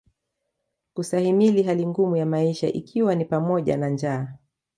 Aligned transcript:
Kustahimili 0.93 1.63
hali 1.63 1.87
ngumu 1.87 2.15
ya 2.17 2.25
maisha 2.25 2.67
ikiwa 2.73 3.15
ni 3.15 3.25
pamoja 3.25 3.77
na 3.77 3.89
njaa 3.89 4.33